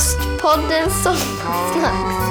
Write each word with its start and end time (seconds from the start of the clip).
Ostpodden 0.00 0.90
Sommarsnacks. 0.90 2.24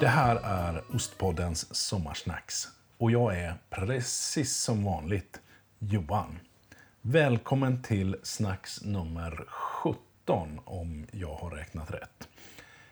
Det 0.00 0.06
här 0.06 0.36
är 0.36 0.82
Ostpoddens 0.94 1.74
sommarsnacks. 1.74 2.68
Och 2.98 3.10
jag 3.10 3.38
är 3.38 3.54
precis 3.70 4.56
som 4.56 4.84
vanligt 4.84 5.40
Johan. 5.78 6.38
Välkommen 7.00 7.82
till 7.82 8.16
snacks 8.22 8.84
nummer 8.84 9.44
17 9.48 10.60
om 10.64 11.06
jag 11.10 11.34
har 11.34 11.50
räknat 11.50 11.90
rätt. 11.90 12.28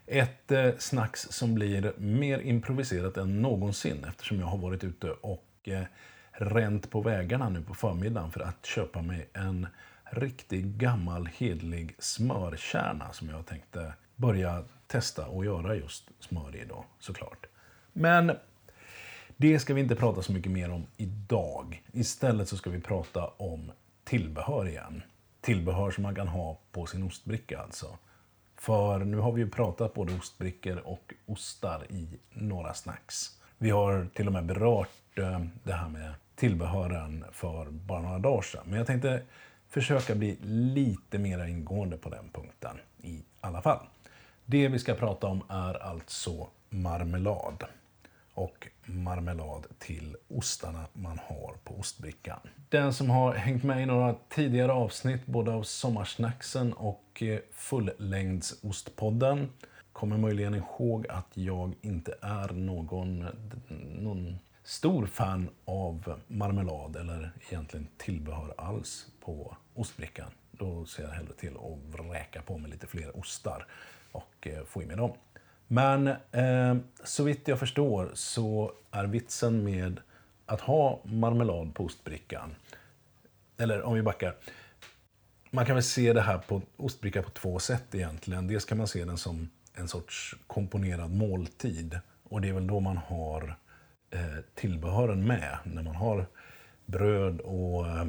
Ett 0.07 0.53
eh, 0.53 0.71
snacks 0.79 1.21
som 1.31 1.55
blir 1.55 1.93
mer 1.97 2.39
improviserat 2.39 3.17
än 3.17 3.43
någonsin 3.43 4.05
eftersom 4.09 4.41
jag 4.41 4.47
har 4.47 4.59
varit 4.59 4.85
ute 4.85 5.11
och 5.11 5.49
eh, 5.65 5.83
ränt 6.33 6.91
på 6.91 7.01
vägarna 7.01 7.49
nu 7.49 7.63
på 7.63 7.75
förmiddagen 7.75 8.31
för 8.31 8.41
att 8.41 8.67
köpa 8.67 9.03
mig 9.03 9.29
en 9.33 9.67
riktig 10.11 10.67
gammal 10.67 11.27
hedlig 11.27 11.95
smörkärna 11.99 13.13
som 13.13 13.29
jag 13.29 13.47
tänkte 13.47 13.93
börja 14.17 14.65
testa 14.87 15.27
och 15.27 15.45
göra 15.45 15.75
just 15.75 16.11
smör 16.21 16.57
i 16.57 16.61
idag 16.61 16.85
såklart. 16.99 17.47
Men 17.93 18.33
det 19.37 19.59
ska 19.59 19.75
vi 19.75 19.81
inte 19.81 19.97
prata 19.97 20.23
så 20.23 20.33
mycket 20.33 20.53
mer 20.53 20.71
om 20.71 20.87
idag. 20.97 21.83
Istället 21.93 22.49
så 22.49 22.57
ska 22.57 22.71
vi 22.71 22.81
prata 22.81 23.27
om 23.27 23.73
tillbehör 24.05 24.69
igen. 24.69 25.03
Tillbehör 25.41 25.91
som 25.91 26.03
man 26.03 26.15
kan 26.15 26.29
ha 26.29 26.59
på 26.73 26.87
sin 26.87 27.03
ostbricka 27.03 27.59
alltså. 27.59 27.99
För 28.57 28.99
nu 28.99 29.17
har 29.17 29.33
vi 29.33 29.41
ju 29.41 29.51
pratat 29.51 29.95
både 29.95 30.15
ostbrickor 30.15 30.77
och 30.77 31.15
ostar 31.27 31.87
i 31.93 32.09
några 32.31 32.75
snacks. 32.75 33.41
Vi 33.59 33.71
har 33.71 34.09
till 34.15 34.27
och 34.27 34.33
med 34.33 34.45
berört 34.45 35.19
eh, 35.19 35.41
det 35.63 35.73
här 35.73 35.89
med 35.89 36.15
tillbehören 36.35 37.25
för 37.33 37.71
bara 37.71 38.03
några 38.03 38.19
dagar 38.19 38.43
sedan. 38.43 38.63
Men 38.67 38.79
jag 38.79 38.87
tänkte 38.87 39.23
försöka 39.77 40.15
bli 40.15 40.37
lite 40.43 41.19
mer 41.19 41.47
ingående 41.47 41.97
på 41.97 42.09
den 42.09 42.29
punkten 42.33 42.77
i 43.03 43.23
alla 43.41 43.63
fall. 43.63 43.87
Det 44.45 44.69
vi 44.69 44.79
ska 44.79 44.95
prata 44.95 45.27
om 45.27 45.43
är 45.49 45.83
alltså 45.83 46.49
marmelad. 46.71 47.65
Och 48.35 48.69
marmelad 48.85 49.67
till 49.79 50.17
ostarna 50.29 50.87
man 50.93 51.19
har 51.19 51.55
på 51.65 51.75
ostbrickan. 51.79 52.39
Den 52.69 52.93
som 52.93 53.11
har 53.11 53.35
hängt 53.35 53.63
med 53.63 53.83
i 53.83 53.87
några 53.87 54.15
tidigare 54.29 54.73
avsnitt 54.73 55.27
både 55.27 55.51
av 55.51 55.63
Sommarsnacksen 55.63 56.73
och 56.73 57.23
eh, 57.23 57.39
Fullängdsostpodden 57.53 59.49
kommer 59.93 60.19
möjligen 60.19 60.55
ihåg 60.55 61.07
att 61.09 61.31
jag 61.35 61.75
inte 61.83 62.15
är 62.21 62.49
någon, 62.49 63.27
någon 63.99 64.39
stor 64.67 65.07
fan 65.07 65.51
av 65.65 66.21
marmelad 66.27 66.97
eller 66.97 67.33
egentligen 67.49 67.89
tillbehör 67.97 68.55
alls 68.59 69.07
på 69.21 69.57
ostbrickan. 69.75 70.31
Då 70.51 70.87
ser 70.87 71.03
jag 71.03 71.11
hellre 71.11 71.33
till 71.33 71.57
att 71.57 72.01
vräka 72.01 72.43
på 72.43 72.59
mig 72.59 72.71
lite 72.71 72.87
fler 72.87 73.17
ostar 73.17 73.67
och 74.13 74.47
eh, 74.47 74.65
få 74.65 74.83
i 74.83 74.87
mig 74.87 74.97
dem. 74.97 75.13
Men 75.67 76.07
eh, 76.33 76.77
så 77.05 77.25
vitt 77.25 77.49
jag 77.49 77.59
förstår 77.59 78.11
så 78.15 78.73
är 78.91 79.05
vitsen 79.05 79.65
med 79.65 80.01
att 80.47 80.61
ha 80.61 81.01
marmelad 81.03 81.75
på 81.75 81.85
ostbrickan, 81.85 82.55
eller 83.57 83.83
om 83.83 83.95
vi 83.95 84.03
backar, 84.03 84.35
man 85.51 85.67
kan 85.67 85.75
väl 85.75 85.85
se 85.85 86.13
det 86.13 86.21
här 86.21 86.39
på 86.39 86.63
ostbricka 86.77 87.23
på 87.23 87.31
två 87.31 87.59
sätt 87.59 87.95
egentligen. 87.95 88.47
Dels 88.47 88.65
kan 88.65 88.79
man 88.79 88.89
se 88.89 89.05
den 89.05 89.19
som 89.19 89.51
en 89.75 89.89
sorts 89.89 90.37
komponerad 90.47 91.11
måltid 91.11 91.99
och 92.23 92.41
det 92.41 92.49
är 92.49 92.53
väl 92.53 92.67
då 92.67 92.81
man 92.81 92.97
har 92.97 93.43
eh, 93.49 93.55
Eh, 94.17 94.43
tillbehören 94.55 95.27
med. 95.27 95.59
När 95.65 95.83
man 95.83 95.97
har 95.97 96.27
bröd 96.87 97.41
och 97.41 97.87
eh, 97.87 98.07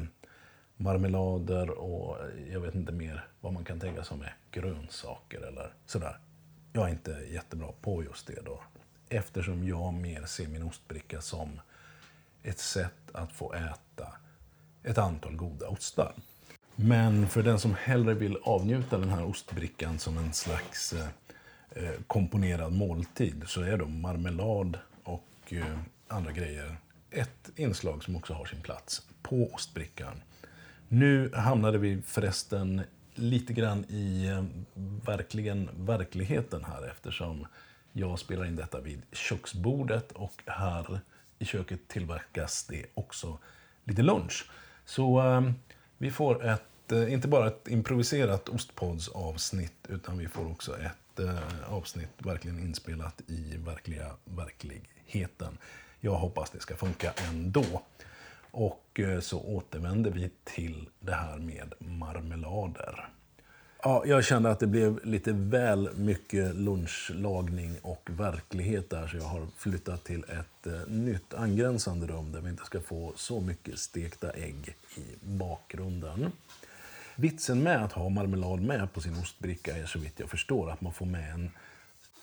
marmelader 0.76 1.70
och 1.70 2.16
eh, 2.20 2.52
jag 2.52 2.60
vet 2.60 2.74
inte 2.74 2.92
mer 2.92 3.24
vad 3.40 3.52
man 3.52 3.64
kan 3.64 3.80
tänka 3.80 4.04
sig 4.04 4.16
med 4.16 4.32
grönsaker 4.50 5.40
eller 5.40 5.72
sådär. 5.86 6.18
Jag 6.72 6.84
är 6.84 6.90
inte 6.90 7.10
jättebra 7.10 7.68
på 7.80 8.04
just 8.04 8.26
det 8.26 8.44
då. 8.44 8.60
Eftersom 9.08 9.68
jag 9.68 9.94
mer 9.94 10.24
ser 10.24 10.48
min 10.48 10.62
ostbricka 10.62 11.20
som 11.20 11.60
ett 12.42 12.58
sätt 12.58 13.10
att 13.12 13.32
få 13.32 13.52
äta 13.52 14.12
ett 14.82 14.98
antal 14.98 15.36
goda 15.36 15.68
ostar. 15.68 16.12
Men 16.76 17.28
för 17.28 17.42
den 17.42 17.58
som 17.58 17.74
hellre 17.74 18.14
vill 18.14 18.38
avnjuta 18.42 18.98
den 18.98 19.08
här 19.08 19.24
ostbrickan 19.24 19.98
som 19.98 20.18
en 20.18 20.32
slags 20.32 20.92
eh 20.92 21.08
komponerad 22.06 22.72
måltid 22.72 23.44
så 23.46 23.62
är 23.62 23.78
då 23.78 23.86
marmelad 23.86 24.78
och 25.04 25.52
eh, 25.52 25.78
andra 26.08 26.32
grejer 26.32 26.76
ett 27.10 27.50
inslag 27.56 28.04
som 28.04 28.16
också 28.16 28.32
har 28.32 28.44
sin 28.44 28.60
plats 28.60 29.02
på 29.22 29.50
ostbrickan. 29.54 30.22
Nu 30.88 31.32
hamnade 31.34 31.78
vi 31.78 32.02
förresten 32.02 32.82
lite 33.14 33.52
grann 33.52 33.84
i 33.88 34.26
eh, 34.26 34.44
verkligen 35.04 35.68
verkligheten 35.74 36.64
här 36.64 36.86
eftersom 36.90 37.46
jag 37.92 38.18
spelar 38.18 38.44
in 38.44 38.56
detta 38.56 38.80
vid 38.80 39.02
köksbordet 39.12 40.12
och 40.12 40.42
här 40.46 41.00
i 41.38 41.44
köket 41.44 41.88
tillverkas 41.88 42.64
det 42.64 42.86
också 42.94 43.38
lite 43.84 44.02
lunch. 44.02 44.50
Så 44.84 45.20
eh, 45.20 45.52
vi 45.98 46.10
får 46.10 46.44
ett, 46.44 46.92
eh, 46.92 47.12
inte 47.12 47.28
bara 47.28 47.46
ett 47.46 47.68
improviserat 47.68 48.48
ostpods-avsnitt 48.48 49.86
utan 49.88 50.18
vi 50.18 50.28
får 50.28 50.50
också 50.50 50.78
ett 50.78 51.20
eh, 51.20 51.72
avsnitt 51.72 52.10
verkligen 52.18 52.60
inspelat 52.60 53.22
i 53.26 53.56
verkliga 53.56 54.10
verkligheten. 54.24 55.58
Jag 56.00 56.14
hoppas 56.14 56.50
det 56.50 56.60
ska 56.60 56.76
funka 56.76 57.12
ändå. 57.28 57.82
Och 58.50 59.00
eh, 59.00 59.20
så 59.20 59.40
återvänder 59.40 60.10
vi 60.10 60.30
till 60.44 60.88
det 61.00 61.12
här 61.12 61.38
med 61.38 61.74
marmelader. 61.78 63.08
Ja, 63.82 64.02
jag 64.06 64.24
kände 64.24 64.50
att 64.50 64.60
det 64.60 64.66
blev 64.66 65.06
lite 65.06 65.32
väl 65.32 65.90
mycket 65.94 66.54
lunchlagning 66.54 67.76
och 67.82 68.10
verklighet 68.12 68.90
där 68.90 69.06
så 69.06 69.16
jag 69.16 69.24
har 69.24 69.46
flyttat 69.56 70.04
till 70.04 70.24
ett 70.24 70.66
eh, 70.66 70.88
nytt 70.88 71.34
angränsande 71.34 72.06
rum 72.06 72.32
där 72.32 72.40
vi 72.40 72.50
inte 72.50 72.64
ska 72.64 72.80
få 72.80 73.12
så 73.16 73.40
mycket 73.40 73.78
stekta 73.78 74.30
ägg 74.30 74.76
i 74.96 75.26
bakgrunden. 75.26 76.32
Vitsen 77.16 77.62
med 77.62 77.84
att 77.84 77.92
ha 77.92 78.08
marmelad 78.08 78.62
med 78.62 78.92
på 78.92 79.00
sin 79.00 79.18
ostbricka 79.18 79.76
är 79.76 79.86
så 79.86 79.98
vitt 79.98 80.20
jag 80.20 80.30
förstår 80.30 80.70
att 80.70 80.80
man 80.80 80.92
får 80.92 81.06
med 81.06 81.30
en, 81.32 81.50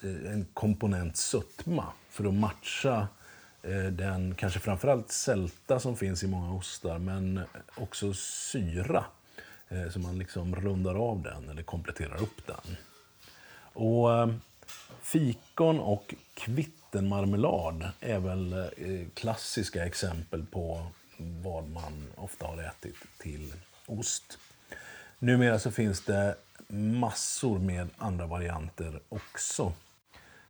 eh, 0.04 0.32
en 0.32 0.46
komponent 0.54 1.18
sötma 1.18 1.86
för 2.10 2.26
att 2.26 2.34
matcha 2.34 3.08
Eh, 3.08 3.25
Eh, 3.68 3.92
den 3.92 4.36
kanske 4.36 4.60
framförallt 4.60 5.12
sälta 5.12 5.80
som 5.80 5.98
finns 5.98 6.24
i 6.24 6.28
många 6.28 6.54
ostar, 6.54 7.00
men 7.00 7.42
också 7.76 8.14
syra. 8.14 9.06
Eh, 9.70 9.90
så 9.90 10.00
man 10.00 10.18
liksom 10.18 10.56
rundar 10.56 10.96
av 10.96 11.22
den 11.22 11.50
eller 11.50 11.64
kompletterar 11.64 12.22
upp 12.22 12.48
den. 12.48 12.78
Och 13.74 14.14
eh, 14.14 14.34
fikon 15.02 15.80
och 15.80 16.16
kvittenmarmelad 16.34 17.90
är 18.00 18.20
väl 18.20 18.70
klassiska 19.14 19.86
exempel 19.86 20.46
på 20.46 20.88
vad 21.18 21.70
man 21.70 22.08
ofta 22.16 22.48
har 22.48 22.64
ätit 22.64 22.96
till 23.18 23.54
ost. 23.86 24.38
Numera 25.20 25.60
så 25.60 25.72
finns 25.72 26.02
det 26.06 26.36
massor 26.68 27.60
med 27.60 27.90
andra 27.98 28.26
varianter 28.26 29.00
också. 29.10 29.74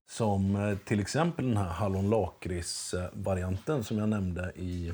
Som 0.07 0.55
eh, 0.55 0.77
till 0.77 0.99
exempel 0.99 1.47
den 1.47 1.57
här 1.57 1.69
hallon-lakrits-varianten 1.69 3.83
som 3.83 3.97
jag 3.97 4.09
nämnde 4.09 4.51
i 4.55 4.93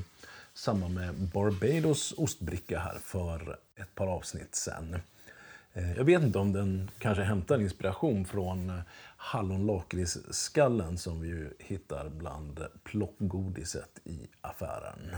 samband 0.54 0.94
med 0.94 1.14
Barbados 1.14 2.14
ostbricka 2.16 2.78
här 2.78 2.98
för 2.98 3.58
ett 3.76 3.94
par 3.94 4.06
avsnitt 4.06 4.54
sen. 4.54 4.96
Eh, 5.72 5.92
jag 5.92 6.04
vet 6.04 6.22
inte 6.22 6.38
om 6.38 6.52
den 6.52 6.90
kanske 6.98 7.22
hämtar 7.22 7.60
inspiration 7.60 8.24
från 8.24 8.82
hallonlakritsskallen 9.16 10.24
hallon 10.24 10.34
skallen 10.34 10.98
som 10.98 11.20
vi 11.20 11.28
ju 11.28 11.50
hittar 11.58 12.08
bland 12.08 12.66
plockgodiset 12.84 14.00
i 14.04 14.26
affären. 14.40 15.16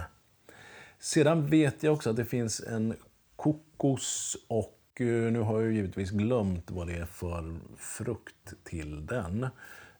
Sedan 0.99 1.47
vet 1.47 1.83
jag 1.83 1.95
också 1.95 2.11
att 2.11 2.17
det 2.17 2.25
finns 2.25 2.61
en 2.61 2.97
kokos 3.37 4.37
och 4.49 4.81
nu 4.99 5.39
har 5.39 5.61
jag 5.61 5.73
givetvis 5.73 6.11
glömt 6.11 6.71
vad 6.71 6.87
det 6.87 6.97
är 6.97 7.07
för 7.07 7.57
frukt 7.77 8.65
till 8.65 9.07
den. 9.07 9.47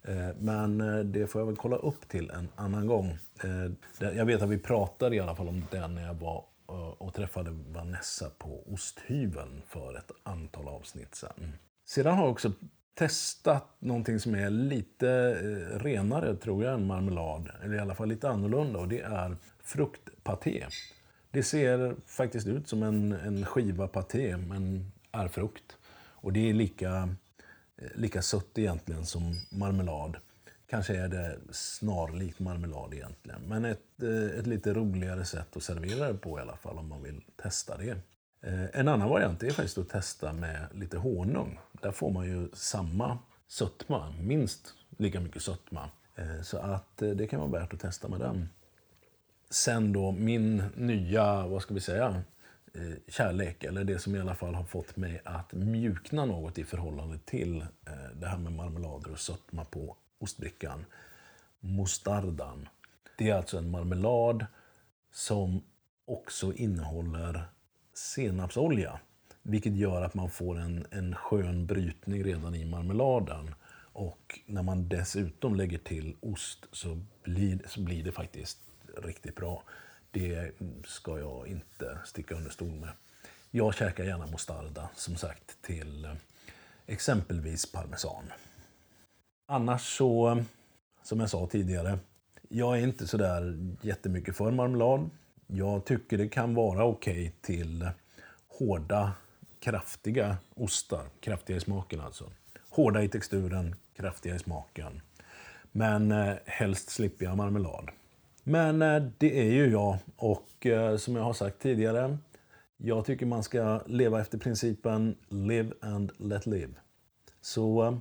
Eh, 0.09 0.29
men 0.39 0.81
eh, 0.81 0.99
det 0.99 1.27
får 1.27 1.41
jag 1.41 1.47
väl 1.47 1.57
kolla 1.57 1.77
upp 1.77 2.09
till 2.09 2.31
en 2.31 2.49
annan 2.57 2.87
gång. 2.87 3.19
Eh, 3.45 4.11
jag 4.17 4.25
vet 4.25 4.43
att 4.43 4.49
vi 4.49 4.59
pratade 4.59 5.17
i 5.17 5.21
alla 5.21 5.37
fall 5.37 5.49
om 5.49 5.63
den 5.71 5.95
när 5.95 6.07
jag 6.07 6.15
var 6.15 6.45
och 6.99 7.15
träffade 7.15 7.51
Vanessa 7.51 8.31
på 8.39 8.63
Osthyveln 8.73 9.63
för 9.67 9.99
ett 9.99 10.11
antal 10.23 10.69
avsnitt 10.69 11.15
sen. 11.15 11.53
Sedan 11.87 12.17
har 12.17 12.25
jag 12.25 12.33
också 12.33 12.53
testat 12.95 13.77
någonting 13.79 14.21
som 14.21 14.35
är 14.35 14.51
lite 14.51 15.35
renare, 15.79 16.37
tror 16.37 16.65
jag, 16.65 16.75
än 16.75 16.87
marmelad. 16.87 17.51
Eller 17.63 17.75
i 17.75 17.79
alla 17.79 17.95
fall 17.95 18.09
lite 18.09 18.29
annorlunda 18.29 18.79
och 18.79 18.89
det 18.89 19.01
är 19.01 19.37
fruktpaté. 19.63 20.67
Det 21.31 21.43
ser 21.43 21.97
faktiskt 22.07 22.47
ut 22.47 22.69
som 22.69 22.83
en, 22.83 23.13
en 23.13 23.45
skiva 23.45 23.89
paté, 23.89 24.37
men 24.37 24.93
är 25.13 25.29
frukt. 25.29 25.77
Och 25.97 26.33
det 26.33 26.51
är 26.51 26.55
lika 26.55 27.17
lika 27.95 28.23
sött 28.23 28.59
egentligen 28.59 29.07
som 29.07 29.41
marmelad. 29.51 30.17
Kanske 30.67 30.97
är 30.97 31.09
det 31.09 31.39
snarlikt 31.51 32.41
marmelad 32.41 32.95
egentligen. 32.95 33.41
Men 33.49 33.65
ett, 33.65 34.03
eh, 34.03 34.39
ett 34.39 34.47
lite 34.47 34.75
roligare 34.75 35.25
sätt 35.25 35.57
att 35.57 35.63
servera 35.63 36.13
det 36.13 36.19
på 36.19 36.39
i 36.39 36.43
alla 36.43 36.57
fall 36.57 36.79
om 36.79 36.89
man 36.89 37.03
vill 37.03 37.23
testa 37.43 37.77
det. 37.77 37.97
Eh, 38.43 38.81
en 38.81 38.89
annan 38.89 39.09
variant 39.09 39.43
är 39.43 39.51
faktiskt 39.51 39.79
att 39.79 39.89
testa 39.89 40.33
med 40.33 40.67
lite 40.75 40.97
honung. 40.97 41.59
Där 41.83 41.93
får 41.93 42.11
man 42.11 42.27
ju 42.27 42.49
samma 42.53 43.19
sötma, 43.49 44.15
minst 44.21 44.75
lika 44.99 45.21
mycket 45.21 45.43
sötma. 45.43 45.91
Eh, 46.15 46.43
så 46.43 46.59
att 46.59 46.97
det 46.97 47.27
kan 47.27 47.41
vara 47.41 47.61
värt 47.61 47.75
att 47.75 47.81
testa 47.81 48.09
med 48.09 48.21
den. 48.21 48.49
Sen 49.51 49.93
då 49.93 50.13
min 50.13 50.63
nya, 50.77 51.47
vad 51.47 51.63
ska 51.63 51.75
vi 51.75 51.81
säga, 51.81 52.23
Eh, 52.75 52.97
kärlek, 53.09 53.65
eller 53.65 53.85
det 53.85 53.99
som 53.99 54.17
i 54.17 54.21
alla 54.21 54.35
fall 54.35 54.55
har 54.55 54.65
fått 54.65 54.97
mig 54.97 55.21
att 55.25 55.53
mjukna 55.53 56.25
något 56.25 56.59
i 56.59 56.65
förhållande 56.65 57.19
till 57.19 57.61
eh, 57.61 58.17
det 58.21 58.27
här 58.27 58.39
med 58.39 58.53
marmelader 58.53 59.13
och 59.13 59.21
sötma 59.21 59.65
på 59.65 59.97
ostbrickan. 60.19 60.85
Mostardan. 61.61 62.69
Det 63.19 63.31
är 63.31 63.35
alltså 63.35 63.59
en 63.59 63.71
marmelad 63.71 64.47
som 65.13 65.63
också 66.05 66.53
innehåller 66.53 67.45
senapsolja. 67.95 69.01
Vilket 69.43 69.77
gör 69.77 70.03
att 70.03 70.15
man 70.15 70.31
får 70.31 70.59
en, 70.59 70.87
en 70.91 71.15
skön 71.15 71.67
brytning 71.67 72.25
redan 72.25 72.55
i 72.55 72.65
marmeladen. 72.65 73.55
Och 73.93 74.41
när 74.47 74.63
man 74.63 74.89
dessutom 74.89 75.55
lägger 75.55 75.79
till 75.79 76.17
ost 76.21 76.67
så 76.73 77.01
blir, 77.23 77.59
så 77.67 77.81
blir 77.81 78.05
det 78.05 78.13
faktiskt 78.13 78.59
riktigt 79.03 79.37
bra. 79.37 79.63
Det 80.15 80.51
ska 80.85 81.19
jag 81.19 81.47
inte 81.49 81.99
sticka 82.05 82.35
under 82.35 82.51
stol 82.51 82.75
med. 82.75 82.91
Jag 83.51 83.75
käkar 83.75 84.05
gärna 84.05 84.27
mostarda, 84.27 84.89
som 84.95 85.17
sagt, 85.17 85.63
till 85.63 86.05
eh, 86.05 86.13
exempelvis 86.87 87.73
parmesan. 87.73 88.25
Annars 89.47 89.97
så, 89.97 90.43
som 91.03 91.21
jag 91.21 91.31
sa 91.31 91.47
tidigare, 91.47 91.99
jag 92.49 92.79
är 92.79 92.83
inte 92.83 93.07
sådär 93.07 93.59
jättemycket 93.81 94.37
för 94.37 94.51
marmelad. 94.51 95.11
Jag 95.47 95.85
tycker 95.85 96.19
det 96.19 96.29
kan 96.29 96.55
vara 96.55 96.85
okej 96.85 97.13
okay 97.13 97.31
till 97.41 97.91
hårda, 98.49 99.13
kraftiga 99.61 100.37
ostar. 100.55 101.05
Kraftiga 101.21 101.57
i 101.57 101.61
smaken 101.61 102.01
alltså. 102.01 102.31
Hårda 102.71 103.03
i 103.03 103.09
texturen, 103.09 103.75
kraftiga 103.97 104.35
i 104.35 104.39
smaken. 104.39 105.01
Men 105.73 106.13
eh, 106.13 106.35
helst 106.47 106.91
slipper 106.91 107.25
jag 107.25 107.37
marmelad. 107.37 107.91
Men 108.45 108.83
eh, 108.83 109.03
det 109.19 109.41
är 109.41 109.53
ju 109.53 109.71
jag 109.71 109.99
och 110.17 110.67
eh, 110.67 110.97
som 110.97 111.17
jag 111.17 111.23
har 111.23 111.33
sagt 111.33 111.59
tidigare, 111.59 112.19
jag 112.77 113.05
tycker 113.05 113.27
man 113.27 113.43
ska 113.43 113.81
leva 113.87 114.21
efter 114.21 114.39
principen 114.39 115.17
live 115.29 115.73
and 115.81 116.13
let 116.19 116.47
live. 116.47 116.73
Så 117.41 117.85
eh, 117.85 117.97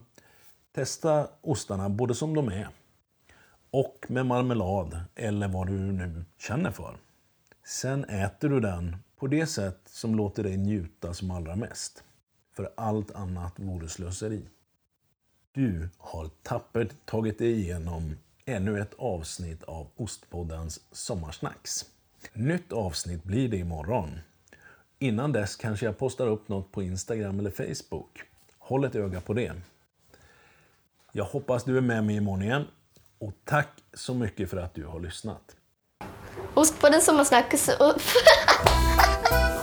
testa 0.72 1.28
ostarna 1.42 1.90
både 1.90 2.16
som 2.16 2.36
de 2.36 2.48
är 2.48 2.68
och 3.72 4.06
med 4.08 4.26
marmelad 4.26 5.00
eller 5.16 5.48
vad 5.48 5.68
du 5.68 5.74
nu 5.74 6.26
känner 6.38 6.72
för. 6.72 6.98
Sen 7.66 8.06
äter 8.06 8.50
du 8.50 8.60
den 8.60 8.96
på 9.16 9.28
det 9.28 9.48
sätt 9.48 9.80
som 9.86 10.16
låter 10.16 10.44
dig 10.44 10.58
njuta 10.58 11.14
som 11.14 11.32
allra 11.32 11.56
mest. 11.56 12.04
För 12.56 12.70
allt 12.76 13.12
annat 13.12 13.60
vore 13.60 13.90
slöseri. 13.90 14.42
Du 15.52 15.90
har 15.98 16.30
tappert 16.42 17.06
tagit 17.06 17.38
dig 17.38 17.52
igenom 17.52 18.16
ännu 18.46 18.82
ett 18.82 18.94
avsnitt 18.98 19.64
av 19.64 19.88
Ostpoddens 19.96 20.80
Sommarsnacks. 20.92 21.86
Nytt 22.34 22.74
avsnitt 22.74 23.24
blir 23.24 23.50
det 23.50 23.58
imorgon. 23.58 24.20
Innan 25.00 25.32
dess 25.32 25.56
kanske 25.56 25.86
jag 25.86 25.98
postar 25.98 26.28
upp 26.28 26.50
något 26.50 26.72
på 26.72 26.84
Instagram 26.84 27.40
eller 27.40 27.52
Facebook. 27.52 28.24
Håll 28.60 28.86
ett 28.86 28.96
öga 28.96 29.22
på 29.22 29.34
det. 29.34 29.54
Jag 31.12 31.26
hoppas 31.26 31.64
du 31.64 31.78
är 31.78 31.82
med 31.82 32.04
mig 32.04 32.16
imorgon 32.16 32.42
igen. 32.42 32.68
Och 33.20 33.34
tack 33.44 33.70
så 33.94 34.14
mycket 34.14 34.50
för 34.50 34.58
att 34.58 34.74
du 34.74 34.86
har 34.86 35.00
lyssnat. 35.00 35.56
Ostpodden 36.54 37.02
Sommarsnacks... 37.02 37.70